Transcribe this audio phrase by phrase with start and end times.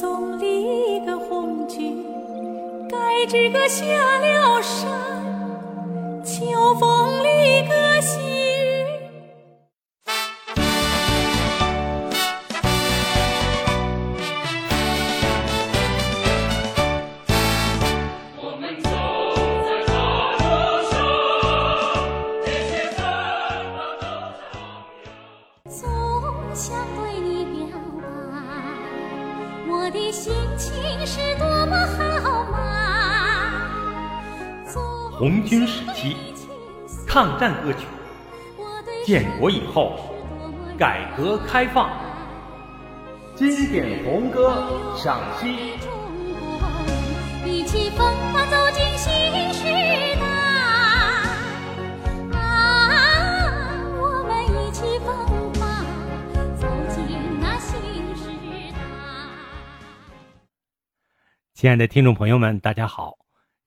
[0.00, 2.04] 送里个红军，
[2.88, 4.88] 盖只个下了山，
[6.24, 8.37] 秋风里个细。
[35.48, 36.14] 军时期
[37.06, 37.86] 抗战歌曲，
[39.06, 39.98] 建国以后
[40.78, 41.88] 改革开放
[43.34, 45.72] 经典红歌赏析。
[47.46, 49.10] 一起风华走进新
[49.54, 49.64] 时
[50.20, 50.26] 代，
[52.36, 55.16] 啊，我们一起奋
[55.54, 55.82] 发
[56.58, 57.80] 走进那新
[58.14, 58.28] 时
[58.74, 58.78] 代。
[61.54, 63.16] 亲爱的听众朋友们，大家好。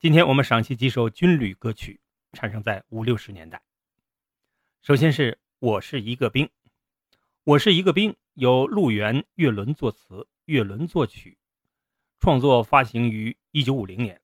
[0.02, 2.00] 今天我们赏析几首军旅歌曲，
[2.34, 3.62] 产生在五六十年代。
[4.82, 6.50] 首先是我是一个兵，
[7.44, 11.38] 我是一个兵，由陆源、岳伦作词，岳伦作曲，
[12.20, 14.20] 创作发行于一九五零年。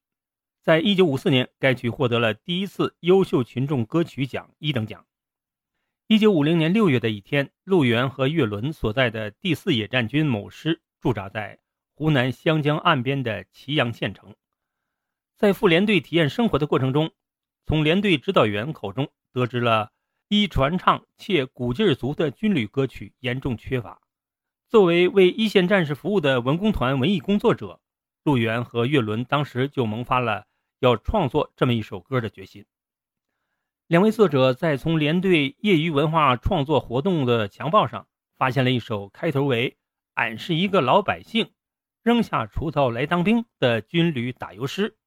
[0.63, 5.05] 在一九五四年，该曲获得了第一次优秀群众歌曲奖一等奖。
[6.07, 11.59] 一九五零年六月的一天，陆源和岳伦所在的第四野战军某师驻扎在
[11.93, 14.35] 湖南湘江岸边的祁阳县城。
[15.37, 17.11] 在赴连队体验生活的过程中，
[17.67, 19.91] 从连队指导员口中得知了
[20.29, 24.01] 一传唱且鼓劲儿足的军旅歌曲严重缺乏。
[24.67, 27.79] 作为为一线战士服务的文工团文艺工作者，
[28.23, 30.45] 陆源和岳伦当时就萌发了
[30.79, 32.65] 要创作这么一首歌的决心。
[33.85, 39.77] 两位作者在从连队业余文化创作活动的墙报上发现了一首开头为
[40.15, 41.51] “俺是一个老百姓，
[42.01, 44.97] 扔下锄头来当兵”的军旅打油诗。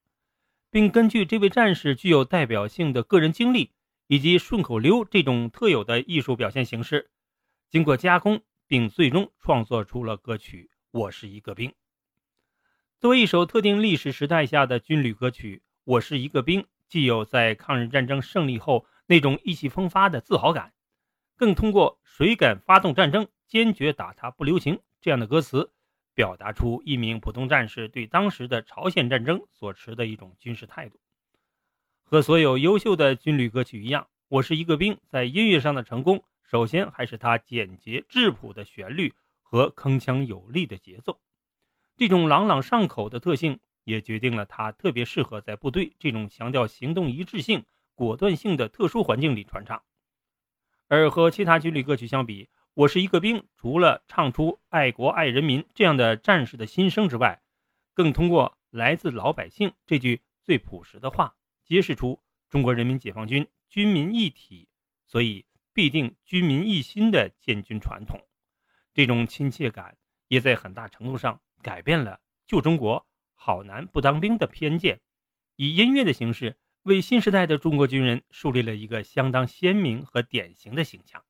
[0.70, 3.72] 并根据这位战士具有代表性的个人经历
[4.06, 7.10] 以及顺口溜这种特有的艺术表现形式，
[7.68, 11.70] 经过加工，并最终创作出了歌曲《我是一个兵》。
[13.00, 20.72] 作为一首特定历史时代下的军旅歌曲，《我是一个兵》既有在抗日战争胜利后那种意气风发的自豪感，
[21.36, 25.72] 更通过“谁敢发动战争，坚决打他不留情”这样的歌词。
[26.14, 31.00] 表达出一名普通战士对当时的朝鲜战争所持的一种军事态度。
[32.02, 41.20] 和所有优秀的军旅歌曲一样，《我是一个兵》在音乐上的成功，首先还是它简洁质朴的旋律和铿锵有力的节奏。
[41.96, 49.82] 这种朗朗上口的特性，也决定了它特别适合在部队这种强调行动一致性、果断性的特殊环境里传唱。
[50.88, 57.42] 而和其他军旅歌曲相比，我是一个兵，除了唱出爱国爱人民这样的战士的心声之外，
[57.94, 64.68] 更通过来自老百姓这句最朴实的话，揭示出中国人民解放军军民一体，
[65.08, 68.20] 所以必定军民一心的建军传统。
[68.94, 69.98] 这种亲切感
[70.28, 73.04] 也在很大程度上改变了旧中国
[73.34, 75.00] 好男不当兵的偏见，
[75.56, 81.24] 以音乐的形式为新时代的中国军人树立了一个相当鲜明和典型的形象。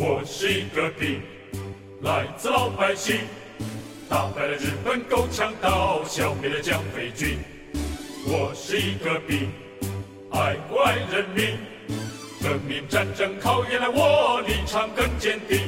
[0.00, 1.20] 我是一个兵，
[2.02, 3.16] 来自老百姓，
[4.08, 7.36] 打败了日本狗强盗，消灭了蒋匪军。
[8.24, 9.50] 我是一个兵，
[10.30, 11.58] 爱国爱人民，
[12.40, 15.58] 革命战争考验了我，立场更坚定。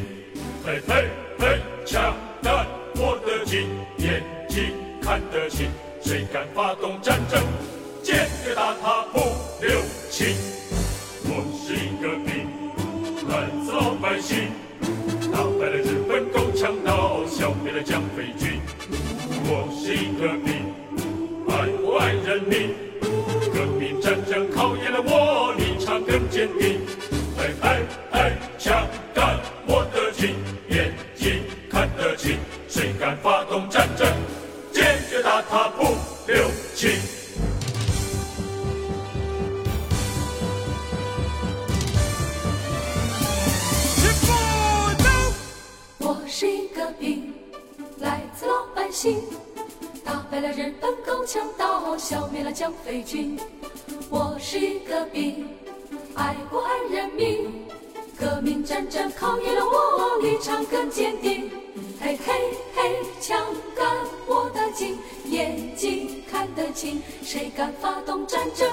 [0.64, 2.68] 嘿嘿嘿，枪杆
[3.00, 3.66] 握得紧，
[3.98, 4.62] 眼睛
[5.02, 5.68] 看得清，
[6.00, 7.42] 谁敢发动战争，
[8.00, 9.18] 坚决打他不
[9.60, 10.36] 留情。
[11.24, 12.29] 我是一个兵。
[14.30, 14.52] 老百姓，
[15.32, 18.60] 打败了日本狗强盗，消灭了蒋匪军。
[19.44, 20.72] 我是一个兵，
[21.48, 22.70] 爱国爱人民，
[23.52, 26.80] 革命战争考验了我，立场更坚定。
[27.36, 27.82] 嘿嘿
[28.12, 29.36] 嘿，枪杆
[29.66, 30.36] 握得紧，
[30.68, 32.38] 眼睛看得清，
[32.68, 34.06] 谁敢发动战争，
[34.72, 35.96] 坚决打他不
[46.40, 47.34] 是一个兵，
[47.98, 49.22] 来自老百姓
[50.02, 53.38] 打败了日本狗强盗，消灭了蒋匪军。
[54.08, 55.46] 我是一个兵，
[56.14, 57.46] 爱国爱人民。
[58.18, 61.50] 革命战争考验了我，立场更坚定。
[62.00, 62.32] 嘿嘿
[62.74, 63.38] 嘿，枪
[63.76, 63.86] 杆
[64.26, 64.96] 握得紧，
[65.26, 66.48] 眼睛看。
[66.54, 67.02] 得清。
[67.22, 68.66] 谁敢发动战争，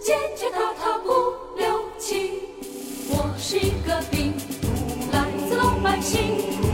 [0.00, 1.10] 坚决打他不
[1.56, 2.38] 留情。
[3.08, 4.32] 我是一个兵，
[5.10, 6.69] 来自老百姓，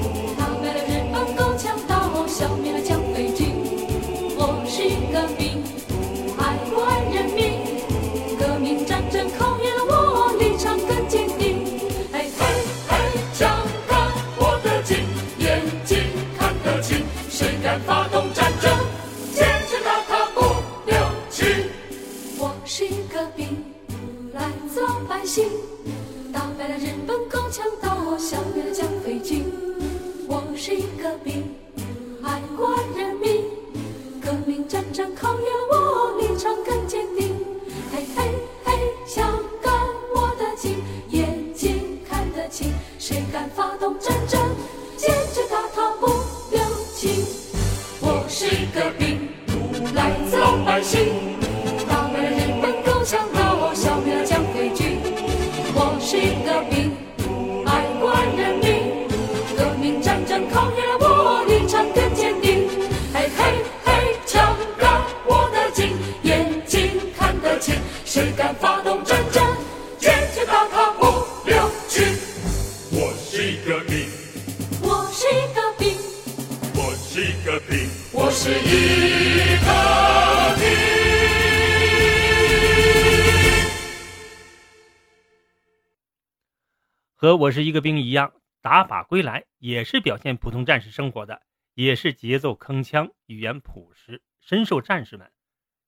[87.37, 91.43] 我是一个兵一样，打靶归来也是表现普通战士生活的，
[91.75, 95.31] 也是节奏铿锵、语言朴实，深受战士们，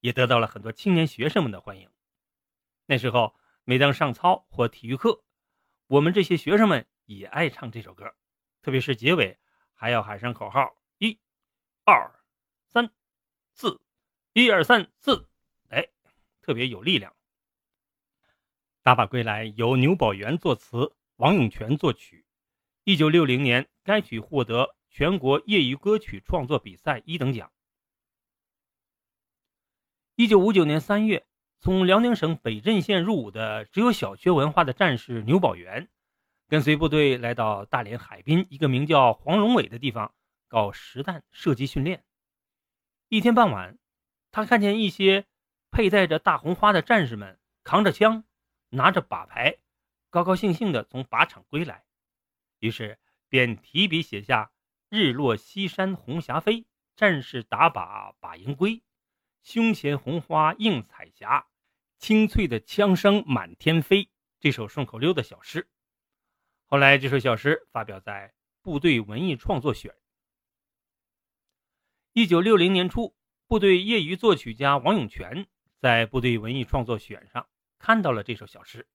[0.01, 1.89] 也得到了很多青年学生们的欢迎。
[2.85, 3.35] 那时候，
[3.65, 5.23] 每当上操或体育课，
[5.87, 8.15] 我们这些学生们也爱唱这首歌，
[8.61, 9.39] 特别是结尾
[9.73, 11.19] 还要喊上口号：一、
[11.85, 12.13] 二、
[12.67, 12.93] 三、
[13.55, 13.81] 四，
[14.35, 15.27] 一二三四，
[15.71, 15.89] 哎，
[16.43, 17.15] 特别有力量。
[18.83, 20.95] 打靶归来由牛宝元作词。
[21.19, 22.25] 王永泉作曲。
[22.85, 27.51] 一九六零年，该曲获得全国业余歌曲创作比赛一等奖。
[30.15, 31.27] 一九五九年三月，
[31.59, 35.89] 从辽宁省北镇县入伍的只有小学文化的战士牛宝元，
[36.47, 40.15] 跟随部队来到大连海滨一个名叫黄龙尾的地方
[40.47, 42.05] 搞实弹射击训练。
[43.09, 43.77] 一天傍晚，
[44.31, 45.27] 他看见一些
[45.73, 48.23] 佩戴着大红花的战士们扛着枪，
[48.69, 49.59] 拿着靶牌。
[50.11, 51.85] 高高兴兴地从靶场归来，
[52.61, 54.53] 于是便提笔写下
[54.89, 56.67] “日落西山红霞飞，
[56.97, 58.83] 战士打靶把营归，
[59.43, 61.47] 胸前红花映彩霞，
[61.99, 64.09] 清脆的枪声满天飞”
[64.41, 65.69] 这首顺口溜的小诗。
[66.65, 68.29] 后来，这首小诗发表在
[68.63, 69.93] 《部队文艺创作选》。
[72.15, 73.15] 一九六零年初，
[73.47, 75.47] 部队业余作曲家王永泉
[75.79, 77.47] 在《部队文艺创作选》上
[77.79, 78.87] 看到了这首小诗。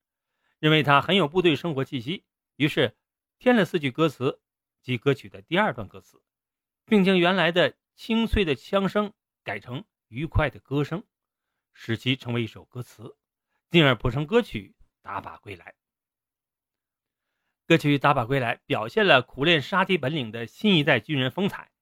[0.64, 2.24] 认为它很有部队生活气息，
[2.56, 2.96] 于是
[3.38, 4.40] 添了四句歌词，
[4.82, 6.24] 即歌曲的第二段歌词，
[6.86, 9.12] 并将原来的清脆的枪声
[9.44, 11.04] 改成愉快的歌声，
[11.74, 13.18] 使其成为一首歌词，
[13.72, 15.66] 进而谱成歌曲《打靶归来》。
[17.68, 21.74] 歌曲《打靶归来》表现了苦练杀敌本领的新一代军人风采。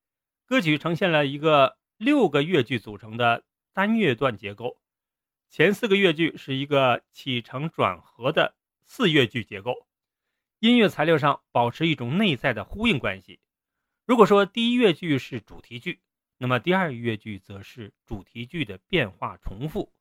[0.47, 3.43] 歌曲呈现了一个六个乐句组成的
[3.73, 4.81] 单乐段结构，
[5.51, 8.55] 前四个乐句是一个起承转合的。
[8.93, 9.87] 四乐句结构，
[10.59, 13.39] 音乐材料上保持一种内在的呼应关系。
[14.05, 16.01] 如果说第一乐句是主题句，
[16.37, 19.93] 那么第二乐句则是主题句的变化重复，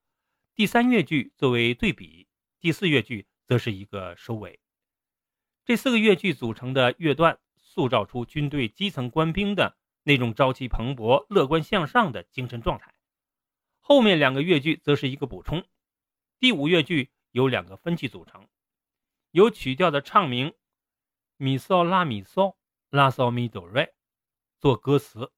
[0.57, 2.27] 第三乐句作为对比，
[2.59, 4.59] 第四乐句则是一个收尾。
[5.65, 12.93] 这四个乐句组成的乐段，塑造出军队基层官兵的那种朝气蓬勃、乐观向上的精神状态。
[13.79, 15.65] 后面两个乐句则是一个补充，
[16.41, 18.49] 第五乐句由两个分句组成。
[19.33, 20.55] 有曲调的唱名，
[21.37, 22.57] 米嗦拉米嗦
[22.89, 23.95] 拉嗦米哆瑞，
[24.59, 25.33] 做歌词，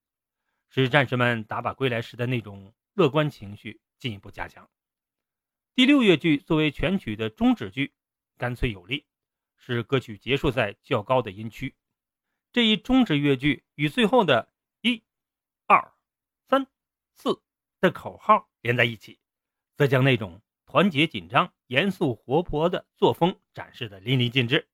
[0.70, 4.70] 使战士们打靶归来时的那种乐观情绪进一步加强。
[5.74, 7.92] 第六乐句作为全曲的终止句，
[8.38, 9.04] 干脆有力，
[9.56, 11.74] 使歌曲结束在较高的音区。
[12.50, 15.02] 这一终止乐句与最后的一、
[15.66, 15.92] 二、
[16.48, 16.66] 三、
[17.14, 17.42] 四
[17.80, 19.18] 的口号连在一起，
[19.76, 20.40] 则将那种。
[20.64, 24.68] 团结、紧张、严肃、活泼的作风展示的淋漓尽致。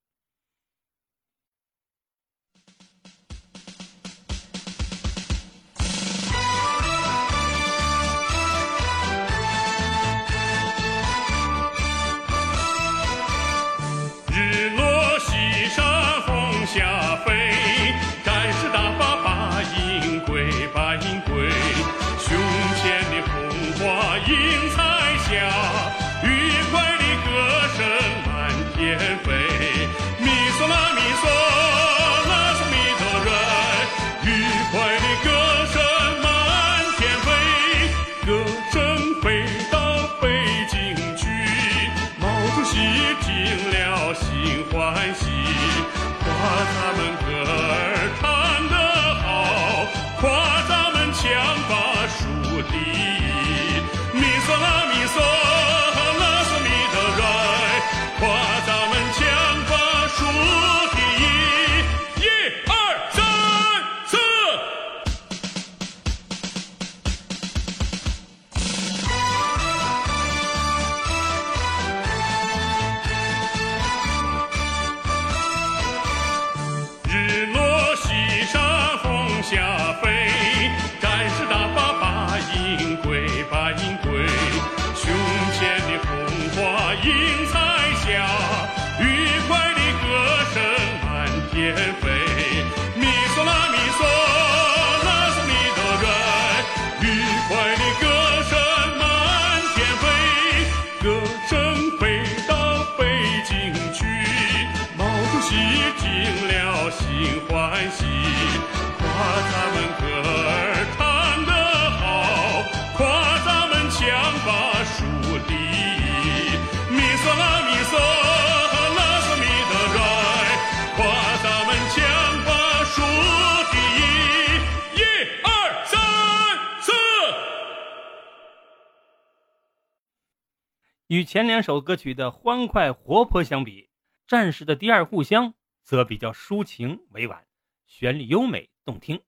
[131.09, 133.85] 与前两首歌曲的欢快活泼相比，
[134.27, 137.47] 《战士的第二故乡》则比较抒情委婉，
[137.87, 139.23] 旋律优美动听。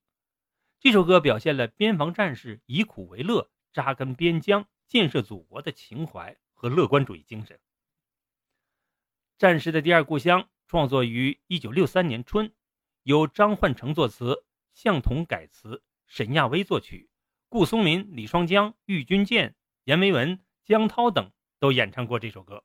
[0.79, 7.57] 这首歌表现了边防战士以苦为乐、扎根边疆、建设祖国的情怀和乐观主义精神。
[9.39, 12.53] 《战士的第二故乡》创作于1963年春，
[13.01, 14.45] 由张焕成作词，
[14.75, 17.09] 向彤改词，沈亚威作曲，
[17.49, 22.63] 顾松林、李双江、郁钧剑、阎维文、江涛等都演唱过这首歌。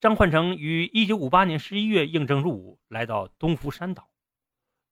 [0.00, 4.10] 张焕成于1958年11月应征入伍，来到东福山岛。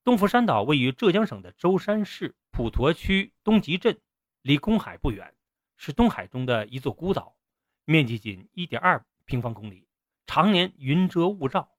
[0.05, 4.01] 东福山岛位于浙江省的舟山市普陀区东极镇，
[4.41, 5.35] 离公海不远，
[5.77, 7.37] 是东海中的一座孤岛，
[7.85, 9.89] 面积仅1.2平方公里，
[10.25, 11.73] 常年云遮雾罩。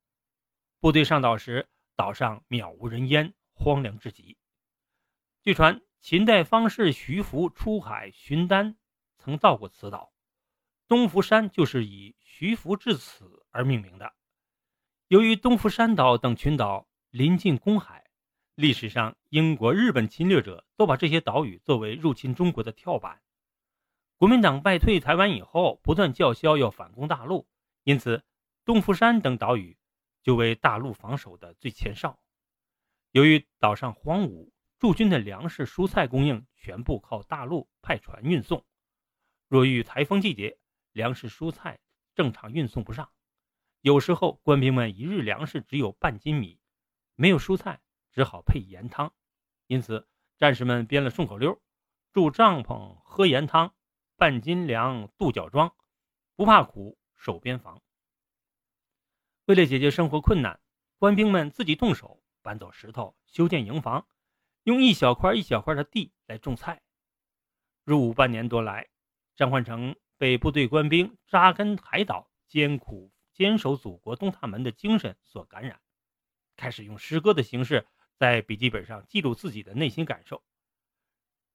[0.81, 4.37] 部队上岛时，岛上渺无人烟，荒凉至极。
[5.41, 8.75] 据传，秦代方士徐福出海寻丹，
[9.17, 10.12] 曾到过此岛。
[10.93, 14.13] 东福山就是以徐福至此而命名的。
[15.07, 18.05] 由于东福山岛等群岛临近公海，
[18.53, 23.23] 历史上英国、日本侵略者都把这些岛屿作为入侵中国的跳板。
[24.17, 27.47] 国民党败退台湾以后，不断叫嚣要反攻大陆，
[27.83, 28.23] 因此
[28.63, 29.75] 东福山等岛屿
[30.21, 32.19] 就为大陆防守的最前哨。
[33.09, 38.63] 由于岛上荒芜，驻军的粮食、蔬菜供应全部靠大陆派船运送。
[39.47, 40.59] 若遇台风季节，
[40.93, 41.79] 粮食、蔬菜
[42.15, 43.11] 正常运送不上，
[43.81, 46.59] 有时候官兵们一日粮食只有半斤米，
[47.15, 47.81] 没有蔬菜，
[48.11, 49.13] 只好配盐汤。
[49.67, 50.07] 因此，
[50.37, 51.61] 战士们编了顺口溜：
[52.11, 53.73] 住帐篷喝盐汤，
[54.15, 55.75] 半斤粮渡脚庄，
[56.35, 57.81] 不怕苦守边防。
[59.45, 60.61] 为了解决生活困难，
[60.97, 64.07] 官兵们自己动手搬走石头，修建营房，
[64.63, 66.81] 用一小块一小块的地来种菜。
[67.83, 68.87] 入伍半年多来，
[69.35, 75.81] 张焕成被部队官兵扎根海岛、艰苦坚守祖国东大门的精神所感染，
[76.55, 80.41] 开始用诗歌的形式在笔记本上记录自己的内心感受。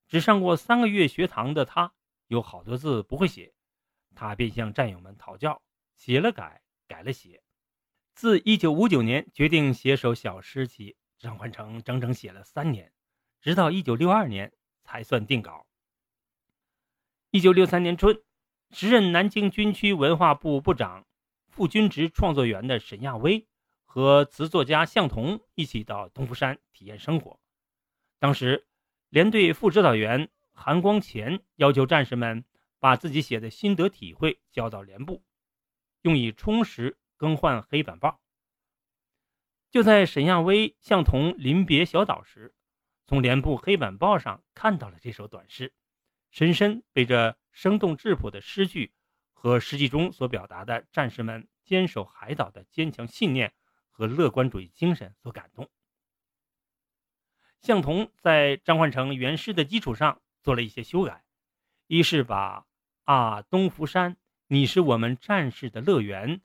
[0.06, 1.94] 只上过三个月学堂的他，
[2.26, 3.54] 有好多字不会写，
[4.14, 5.62] 他便向战友们讨教，
[5.94, 7.42] 写了改，改了写。
[8.12, 12.92] 自1959年决定写首小诗起，张焕成整整写了三年，
[13.40, 15.66] 直到1962年才算定稿。
[17.32, 18.22] 1963年春，
[18.70, 21.06] 时任南京军区文化部部长、
[21.48, 23.46] 副军职创作员的沈亚威
[23.86, 27.40] 和词作家向彤一起到东福山体验生活。
[28.18, 28.66] 当时，
[29.08, 32.44] 连队副指导员韩光前要求战士们
[32.78, 35.22] 把自己写的心得体会交到连部，
[36.02, 38.20] 用以充实更换黑板报。
[39.70, 42.54] 就在沈亚威、向彤临别小岛时，
[43.06, 45.72] 从连部黑板报上看到了这首短诗，
[46.30, 48.92] 深深被这生动质朴的诗句
[49.32, 53.52] 和诗句中所表达的战士们坚守海岛的坚强信念
[53.90, 55.68] 和乐观主义精神所感动。
[57.60, 61.24] 向同在张焕成原诗的基础上做了一些修改，
[61.88, 62.66] 一是把
[63.02, 64.16] “啊，东福山，
[64.46, 66.40] 你是我们战士的乐园，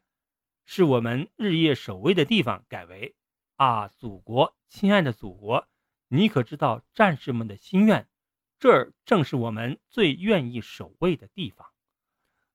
[0.65, 3.15] 是我们日夜守卫的地方”改为
[3.57, 5.67] “啊，祖国，亲爱的祖国，
[6.07, 8.07] 你可知道战士们的心愿？
[8.63, 11.67] 这儿正是我们最愿意守卫的地方。”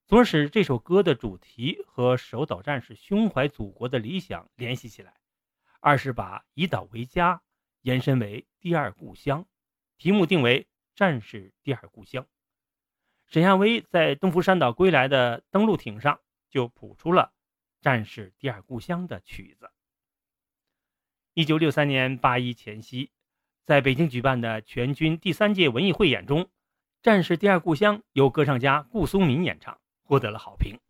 [0.08, 5.12] 从而使这首歌的主题和守岛战士胸怀祖国的理想联系起来；
[5.80, 7.42] 二是把以岛为家
[7.82, 9.46] 延伸为第二故乡，
[9.98, 10.62] 题目定为
[10.94, 12.24] 《战士第二故乡》。
[13.26, 17.34] 沈亚威在东福山岛归来的登陆艇上就谱出了
[17.84, 19.70] 《战士第二故乡》的曲子。
[21.34, 23.10] 一九六三年八一前夕，
[23.68, 26.44] 在北京举办的全军第三届文艺汇演中，
[27.02, 29.78] 《战士第二故乡》由歌唱家顾松民演唱。
[30.04, 30.80] 获得了好评。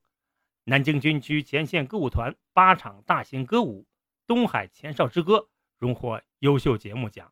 [0.63, 3.83] 南京军区前线歌舞团八场大型歌舞
[4.29, 5.39] 《东海前哨之歌》
[5.77, 7.27] 荣获优秀节目奖，《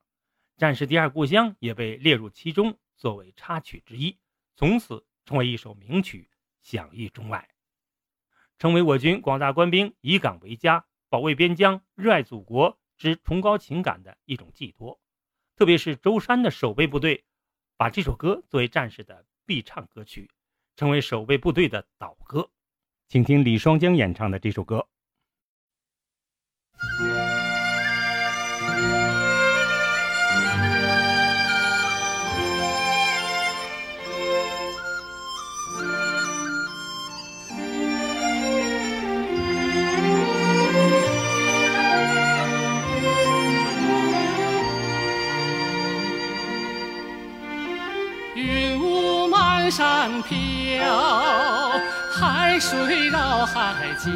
[0.56, 4.18] 战士第二故乡》也被列入其中作为插曲之一，
[4.56, 6.28] 从此成为一首名曲，
[6.60, 7.48] 享誉中外，
[8.58, 14.98] 成为我军广大官兵以港为家、保卫边疆、热爱祖国之崇高情感的一种寄托。
[15.56, 17.24] 特别是舟山的守备部队，
[17.76, 20.30] 把这首歌作为战士的必唱歌曲。
[20.76, 22.50] 成为守备部队的岛歌，
[23.08, 24.86] 请听李双江演唱的这首歌。
[50.22, 50.84] 飘，
[52.12, 54.08] 海水绕海角。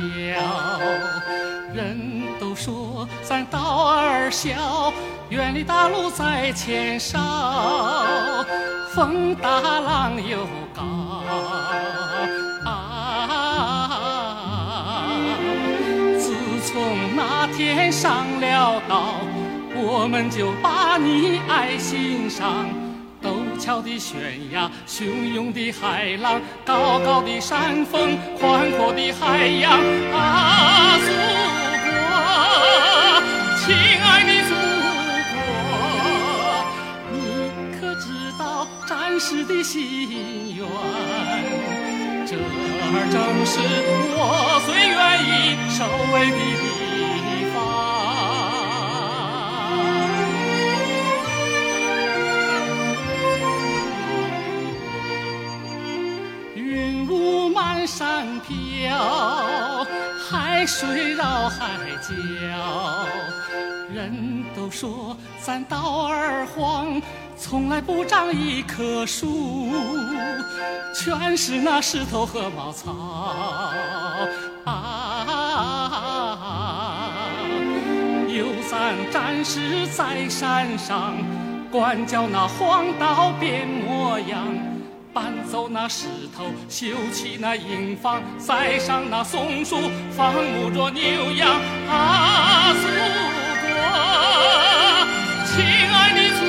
[1.72, 4.92] 人都说咱岛儿小，
[5.28, 8.44] 远离大陆在前哨。
[8.92, 10.38] 风大浪又
[10.74, 10.82] 高，
[12.68, 13.92] 啊！
[16.18, 16.34] 自
[16.66, 19.14] 从那天上了岛，
[19.76, 22.66] 我们就把你爱心上。
[23.70, 29.70] 峭的悬崖，汹涌的海浪，高高的山峰，宽阔的海洋
[30.12, 31.06] 啊，祖
[31.86, 31.88] 国，
[33.60, 34.50] 亲爱的祖
[35.30, 35.38] 国，
[37.12, 37.14] 你
[37.78, 39.78] 可知道战士的心
[40.56, 40.66] 愿？
[42.26, 43.60] 这儿正是
[44.16, 45.30] 我最愿意
[45.70, 45.78] 守
[46.12, 46.89] 卫的地方
[57.90, 59.84] 山飘，
[60.30, 61.66] 海水绕海
[62.00, 62.14] 角。
[63.92, 67.02] 人都说咱岛儿荒，
[67.36, 69.72] 从来不长一棵树，
[70.94, 72.92] 全是那石头和茅草。
[74.64, 75.34] 啊，
[78.28, 81.16] 有咱战士在山上，
[81.72, 84.46] 管教那荒岛变模样。
[85.12, 91.60] 搬走那石头，修起那营房，栽上那松树，放牧着牛羊。
[91.88, 92.86] 啊，祖
[93.66, 93.68] 国，
[95.46, 96.40] 亲爱的祖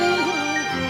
[0.72, 0.80] 国，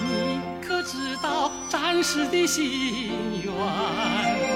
[0.00, 3.12] 你可知道战士的心
[3.44, 4.49] 愿？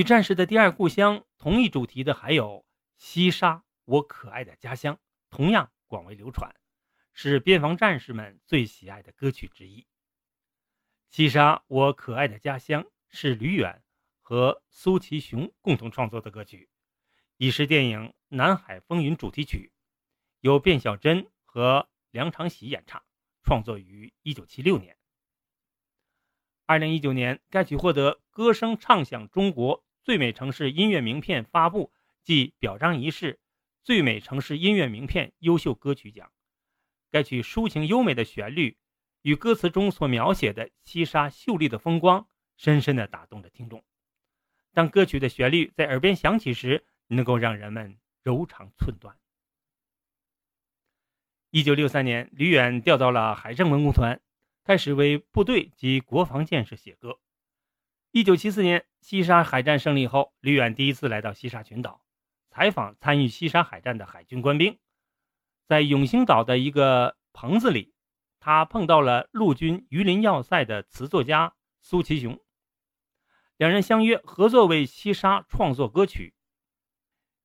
[0.00, 2.60] 与战士的第二故乡同一主题的还有
[2.96, 4.94] 《西沙，我可爱的家乡》，
[5.28, 6.54] 同样广为流传，
[7.12, 9.82] 是边防战士们最喜爱的歌曲之一。
[11.10, 13.82] 《西沙，我可爱的家乡》是吕远
[14.22, 16.70] 和苏其雄共同创作的歌曲，
[17.36, 19.70] 已是电影《南海风云》主题曲，
[20.40, 23.04] 由卞小珍和梁长喜演唱，
[23.42, 24.96] 创作于1976年。
[26.64, 31.92] 二零一九年，该曲获得“歌声唱响中国最美城市音乐名片”发布
[32.24, 33.38] 暨表彰仪式
[33.82, 36.30] 最美城市音乐名片优秀歌曲奖。
[37.10, 38.76] 该曲抒情优美的旋律
[39.22, 43.84] 与歌词中所描写的西沙秀丽的风光，深深地打动着听众。
[44.72, 49.16] 当歌曲的旋律在耳边响起时，能够让人们柔肠寸断。
[51.50, 54.20] 一九六三年，吕远调到了海政文工团。
[54.62, 57.18] 开始为部队及国防建设写歌。
[58.12, 62.02] 一九七四年，西沙海战胜利后，吕远第一次来到西沙群岛，
[62.50, 64.80] 采访参与西沙海战的海军官兵，
[65.68, 67.94] 在永兴岛的一个棚子里，
[68.40, 72.40] 他碰到了陆军榆林要塞的词作家苏其雄，
[73.56, 76.34] 两人相约合作为西沙创作歌曲。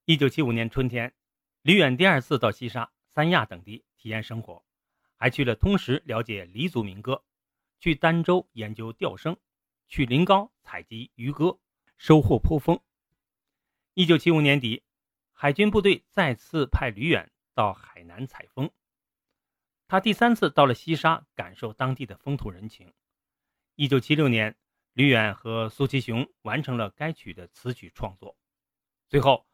[0.05, 1.13] 一九七五年春天，
[1.61, 4.65] 李远第二次到西沙、三亚等地体验生活，
[5.15, 7.23] 还去了通识了解黎族民歌，
[7.79, 9.37] 去儋州研究调声，
[9.87, 11.59] 去临高采集渔歌，
[11.97, 12.81] 收获颇丰。
[13.93, 14.83] 一九七五年底，
[15.31, 18.71] 海军部队再次派吕远到海南采风，
[19.87, 22.93] 他第三次到了西沙，感受当地的风土人情。
[23.75, 24.55] 一九七六年，
[24.93, 28.37] 吕远和苏其雄完成了该曲的词曲创作，
[29.07, 29.45] 最后。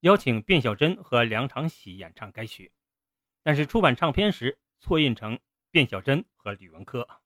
[0.00, 2.72] 邀请卞小珍和梁长喜演唱该曲，
[3.42, 5.38] 但是出版唱片时错印成
[5.72, 7.19] 卞小珍和吕文科。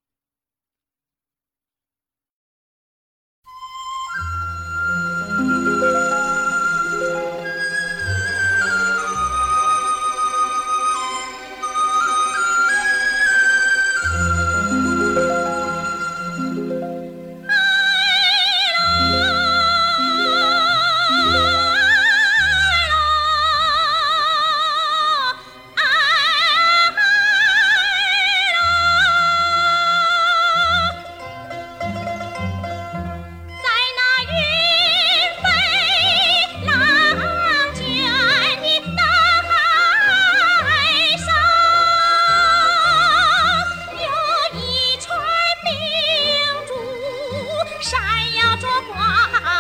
[47.84, 48.00] 闪
[48.32, 48.98] 耀着光
[49.42, 49.53] 芒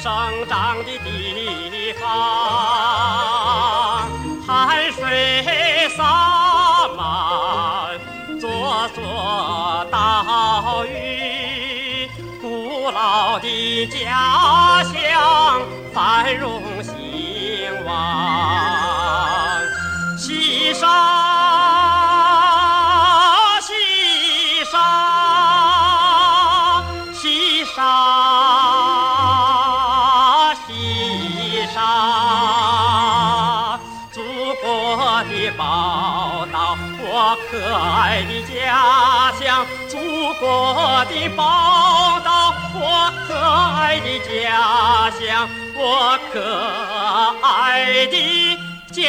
[0.00, 0.12] 生
[0.48, 2.06] 长的地方，
[4.46, 7.98] 汗水洒满
[8.38, 12.08] 座座岛屿，
[12.40, 15.60] 古老的家乡
[15.92, 17.90] 繁荣兴旺，
[20.16, 21.27] 西沙。
[41.38, 42.36] 报到。
[42.80, 42.84] 我
[43.26, 45.82] 可爱的家乡，我
[46.32, 46.36] 可
[47.42, 48.16] 爱的
[48.92, 49.00] 家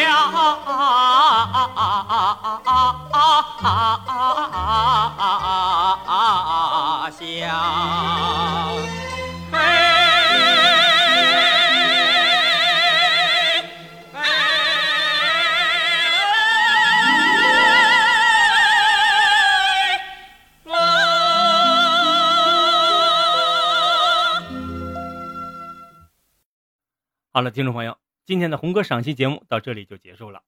[7.20, 8.99] 乡。
[27.40, 30.44] 好了，听众朋友，今天的红歌赏析节目到这里就结束了。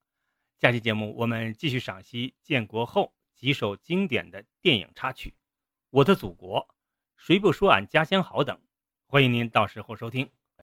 [0.60, 5.30] 下期节目我们继续赏析建国后几首经典的电影插曲，
[5.90, 6.60] 《我的祖国》
[7.16, 8.60] 《谁不说俺家乡好》等，
[9.06, 10.30] 欢迎您到时候收听。